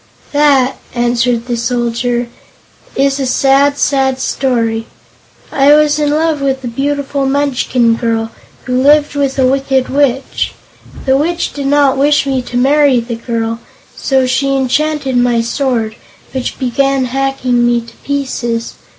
"That," 0.31 0.77
answered 0.95 1.45
the 1.45 1.55
Soldier, 1.55 2.27
"is 2.95 3.19
a 3.19 3.27
sad, 3.27 3.77
sad 3.77 4.19
story 4.19 4.87
I 5.51 5.73
was 5.75 5.99
in 5.99 6.09
love 6.09 6.41
with 6.41 6.63
a 6.63 6.67
beautiful 6.67 7.27
Munchkin 7.27 7.93
girl, 7.97 8.31
who 8.63 8.81
lived 8.81 9.13
with 9.13 9.37
a 9.37 9.45
Wicked 9.45 9.89
Witch. 9.89 10.53
The 11.05 11.15
Witch 11.17 11.53
did 11.53 11.67
not 11.67 11.97
wish 11.99 12.25
me 12.25 12.41
to 12.41 12.57
marry 12.57 12.99
the 12.99 13.13
girl, 13.13 13.59
so 13.95 14.25
she 14.25 14.55
enchanted 14.57 15.17
my 15.17 15.39
sword, 15.39 15.95
which 16.31 16.57
began 16.57 17.05
hacking 17.05 17.63
me 17.63 17.79
to 17.81 17.95
pieces. 17.97 18.73